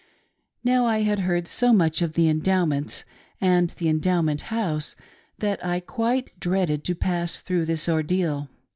Now, 0.63 0.87
I 0.87 1.03
had 1.03 1.19
heard 1.19 1.47
so 1.47 1.71
much 1.71 2.01
of 2.01 2.13
the 2.13 2.27
Endowments 2.27 3.05
and 3.39 3.69
the 3.69 3.87
Endowment 3.87 4.41
House 4.49 4.95
that 5.37 5.63
I 5.63 5.79
quite 5.79 6.39
dreaded 6.39 6.83
to 6.85 6.95
pass 6.95 7.37
through 7.39 7.65
this 7.65 7.87
ordeal. 7.87 8.49